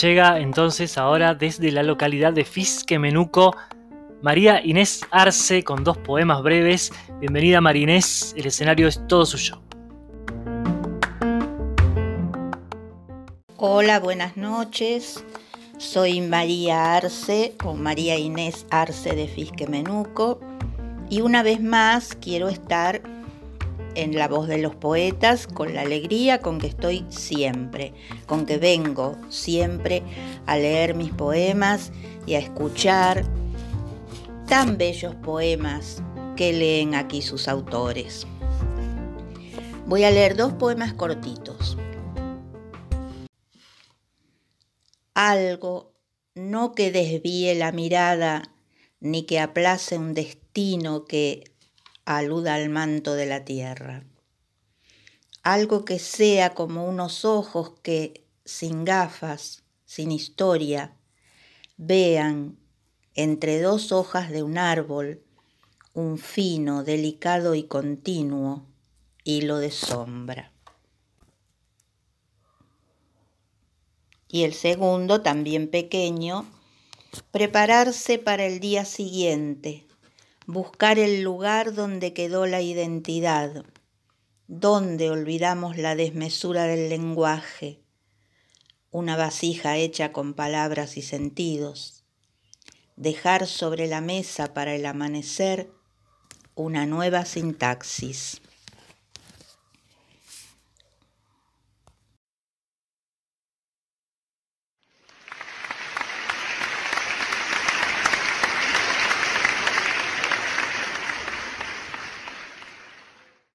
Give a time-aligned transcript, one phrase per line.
[0.00, 3.56] Llega entonces ahora desde la localidad de Fisquemenuco
[4.22, 6.92] María Inés Arce con dos poemas breves.
[7.20, 9.62] Bienvenida María Inés, el escenario es todo suyo.
[13.56, 15.24] Hola, buenas noches.
[15.78, 20.40] Soy María Arce o María Inés Arce de Fisquemenuco
[21.08, 23.00] y una vez más quiero estar
[23.94, 27.92] en la voz de los poetas, con la alegría con que estoy siempre,
[28.26, 30.02] con que vengo siempre
[30.46, 31.92] a leer mis poemas
[32.26, 33.24] y a escuchar
[34.46, 36.02] tan bellos poemas
[36.36, 38.26] que leen aquí sus autores.
[39.86, 41.76] Voy a leer dos poemas cortitos.
[45.14, 45.94] Algo,
[46.34, 48.42] no que desvíe la mirada,
[49.00, 51.53] ni que aplace un destino que
[52.04, 54.04] aluda al manto de la tierra.
[55.42, 60.96] Algo que sea como unos ojos que, sin gafas, sin historia,
[61.76, 62.58] vean
[63.14, 65.22] entre dos hojas de un árbol
[65.94, 68.66] un fino, delicado y continuo
[69.22, 70.52] hilo de sombra.
[74.28, 76.50] Y el segundo, también pequeño,
[77.30, 79.86] prepararse para el día siguiente,
[80.46, 83.64] buscar el lugar donde quedó la identidad,
[84.46, 87.80] donde olvidamos la desmesura del lenguaje,
[88.90, 92.04] una vasija hecha con palabras y sentidos,
[92.96, 95.70] dejar sobre la mesa para el amanecer
[96.54, 98.40] una nueva sintaxis.